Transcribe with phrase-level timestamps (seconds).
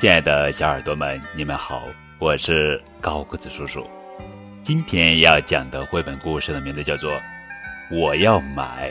[0.00, 1.86] 亲爱的小耳朵们，你们好，
[2.18, 3.86] 我是高个子叔叔。
[4.62, 7.12] 今天要讲的绘本故事的名字叫做
[7.90, 8.90] 《我要买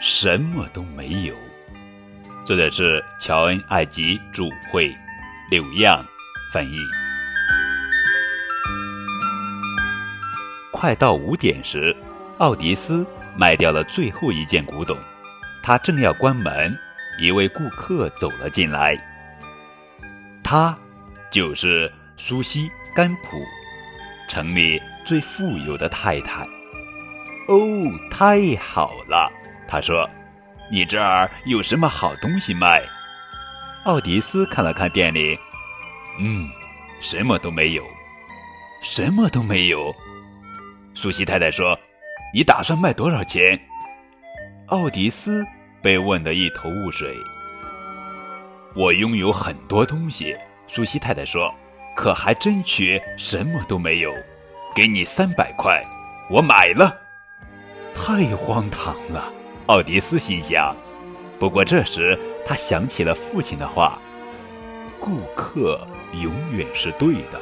[0.00, 1.34] 什么都没有》，
[2.46, 4.96] 作者是乔恩·艾吉著，绘，
[5.50, 6.02] 柳样
[6.54, 6.78] 翻译。
[10.72, 11.94] 快到五点时，
[12.38, 14.96] 奥迪斯卖掉了最后一件古董，
[15.62, 16.74] 他正要关门。
[17.20, 18.98] 一位顾客走了进来，
[20.48, 20.78] 她
[21.28, 23.44] 就是苏西·甘普，
[24.28, 26.44] 城里最富有的太太。
[27.48, 27.58] 哦，
[28.08, 29.28] 太好了！
[29.66, 30.08] 他说
[30.70, 32.80] ：“你这儿有什么好东西卖？”
[33.86, 35.36] 奥迪斯看了看店里，
[36.20, 36.48] 嗯，
[37.00, 37.84] 什么都没有，
[38.84, 39.92] 什么都没有。
[40.94, 41.76] 苏西太太说
[42.32, 43.60] ：“你打算卖多少钱？”
[44.70, 45.44] 奥迪斯。
[45.82, 47.14] 被问得一头雾水。
[48.76, 50.36] 我拥有很多东西，
[50.68, 51.50] 苏西太太说，
[51.96, 54.12] 可还真缺什么都没有。
[54.74, 55.82] 给你三百块，
[56.30, 56.94] 我买了。
[57.94, 59.32] 太荒唐了，
[59.68, 60.76] 奥迪斯心想。
[61.38, 63.98] 不过这时他想起了父亲的话
[65.00, 65.80] ：“顾客
[66.12, 67.40] 永远是对的。”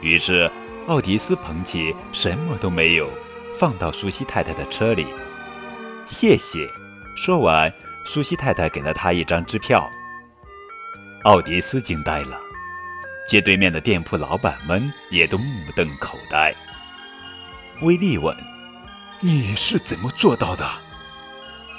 [0.00, 0.48] 于是
[0.86, 3.10] 奥迪斯捧起什么都没有，
[3.58, 5.04] 放到苏西太太的车里。
[6.06, 6.64] 谢谢。
[7.16, 7.72] 说完，
[8.06, 9.90] 苏西太太给了他一张支票。
[11.24, 12.38] 奥迪斯惊呆了，
[13.26, 16.54] 街对面的店铺老板们也都目瞪口呆。
[17.80, 18.36] 威利问
[19.20, 20.70] ：“你是怎么做到的？”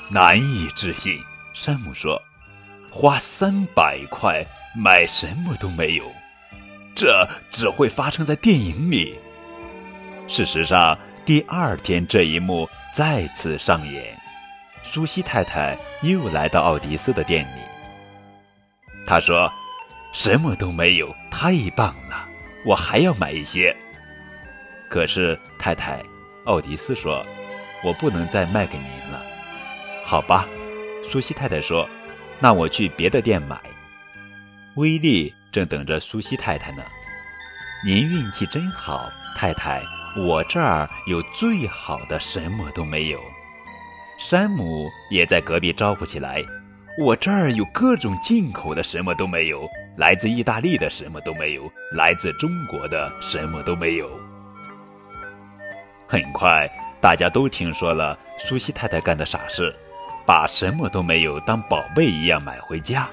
[0.10, 2.20] 难以置信，山姆说
[2.90, 4.44] ：“花三百块
[4.76, 6.12] 买什么都没有，
[6.96, 9.16] 这只会发生在电影里。”
[10.28, 14.18] 事实上，第二天这一幕再次上演。
[14.84, 17.75] 苏西太太又来到奥迪斯的店里。
[19.08, 19.52] 他说
[20.12, 22.28] ：“什么都没有，太棒了！
[22.66, 23.76] 我还要买一些。”
[24.90, 26.02] 可是太太，
[26.46, 27.26] 奥迪斯说
[27.84, 29.22] ：“我不能再卖给您了。”
[30.04, 30.48] 好吧，
[31.10, 31.88] 苏西太太说
[32.40, 33.60] ：“那我去别的店买。”
[34.76, 36.84] 威利正等着苏西太太呢。
[37.86, 39.84] 您运气真好，太太，
[40.18, 43.20] 我这儿有最好的，什么都没有。
[44.18, 46.42] 山姆也在隔壁招呼起来
[46.98, 49.68] ：“我这儿有各种进口的，什么都没有；
[49.98, 54.10] 来自意大利的，什么都没有；来自中国的，什么都没有。”
[56.08, 56.70] 很快，
[57.02, 59.76] 大家都听说了苏西太太干的傻事，
[60.26, 63.10] 把什么都没有当宝贝一样买回家。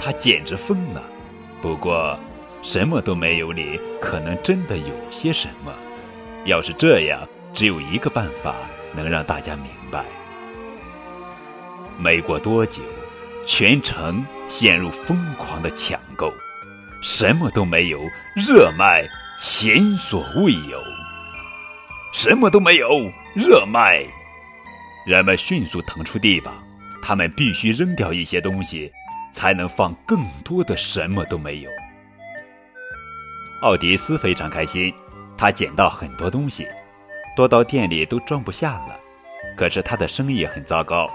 [0.00, 1.00] 她简直疯了。
[1.60, 2.18] 不过，
[2.60, 5.72] 什么都没有里可能真的有些什么。
[6.44, 8.56] 要是这样，只有一个办法
[8.96, 10.04] 能让大家明白。
[11.96, 12.82] 没过多久，
[13.44, 16.32] 全城陷入疯狂的抢购，
[17.02, 18.00] 什么都没有，
[18.36, 19.04] 热卖，
[19.38, 20.82] 前所未有。
[22.12, 24.04] 什么都没有，热卖，
[25.06, 26.54] 人们迅速腾出地方，
[27.02, 28.92] 他们必须扔掉一些东西，
[29.32, 31.70] 才能放更多的什么都没有。
[33.62, 34.92] 奥迪斯非常开心，
[35.36, 36.68] 他捡到很多东西，
[37.36, 38.98] 多到店里都装不下了。
[39.56, 41.10] 可是他的生意很糟糕。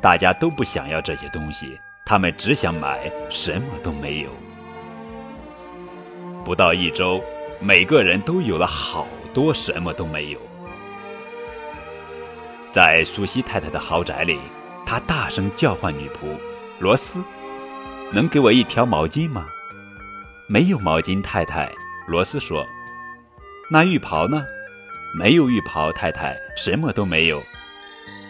[0.00, 4.30] 大家都不想要这些东西，他们只想买什么都没有。
[6.44, 7.22] 不到一周，
[7.60, 10.38] 每个人都有了好多什么都没有。
[12.70, 14.38] 在苏西太太的豪宅里，
[14.86, 16.36] 他大声叫唤女仆
[16.78, 17.22] 罗斯
[18.12, 19.46] ：“能给我一条毛巾吗
[20.46, 21.70] ？”“没有毛巾，太太。”
[22.06, 22.64] 罗斯说。
[23.70, 24.46] “那浴袍呢
[25.18, 26.36] ？”“没有浴袍，太太。
[26.56, 27.42] ”“什么都没有。”“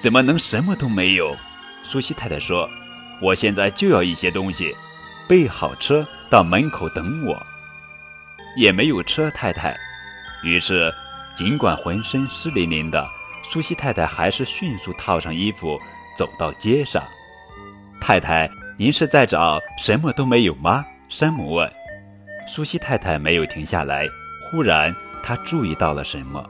[0.00, 1.36] 怎么能什么都没有？”
[1.82, 2.68] 苏西太太说
[3.20, 4.76] ：“我现在就要一些东西，
[5.28, 7.40] 备好车到门口等我。”
[8.56, 9.76] 也没有车，太太。
[10.42, 10.92] 于是，
[11.34, 13.08] 尽管浑身湿淋淋的，
[13.44, 15.80] 苏西太太还是迅速套上衣服，
[16.16, 17.02] 走到街上。
[18.00, 20.84] 太太，您是在找什么都没有吗？
[21.08, 21.72] 山姆问。
[22.46, 24.06] 苏西太太没有停下来。
[24.50, 26.44] 忽然，她注意到了什么？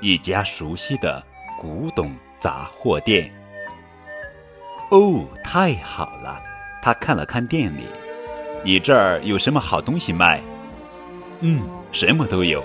[0.00, 1.22] 一家熟悉的
[1.60, 3.32] 古董杂货店。
[4.94, 6.40] 哦，太好了！
[6.80, 7.88] 他看了看店里，
[8.62, 10.40] 你这儿有什么好东西卖？
[11.40, 11.60] 嗯，
[11.90, 12.62] 什么都有。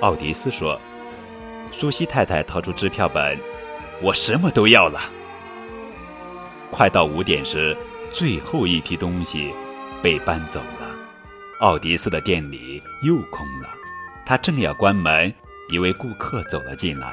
[0.00, 0.80] 奥迪斯说。
[1.72, 3.36] 苏西太太掏出支票本，
[4.00, 5.00] 我什么都要了。
[6.70, 7.76] 快到五点时，
[8.12, 9.52] 最后一批东西
[10.00, 10.88] 被搬走了，
[11.58, 13.68] 奥迪斯的店里又空了。
[14.24, 15.34] 他正要关门，
[15.68, 17.12] 一位顾客走了进来。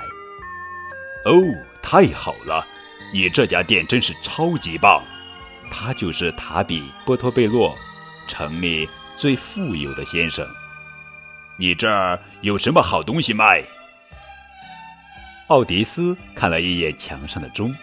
[1.25, 1.41] 哦，
[1.81, 2.67] 太好了！
[3.13, 5.03] 你这家店真是超级棒，
[5.69, 7.77] 他就是塔比波托贝洛。
[8.27, 10.47] 城里最富有的先生。
[11.57, 13.63] 你这儿有什么好东西卖？
[15.47, 17.75] 奥迪斯看了一眼墙上的钟，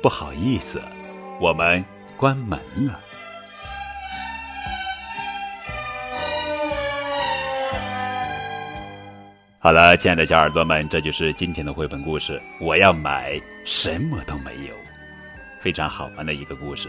[0.00, 0.80] 不好意思，
[1.40, 1.84] 我们
[2.16, 3.00] 关门了。
[9.60, 12.40] 好了，亲爱的小耳朵们，这就是今天的绘本故事。
[12.60, 14.74] 我要买什么都没有，
[15.58, 16.88] 非常好玩的一个故事。